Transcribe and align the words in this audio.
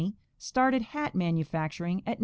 started 0.39 0.81
hat 0.81 1.13
manufacturing 1.13 2.01
at 2.07 2.15
No. 2.19 2.19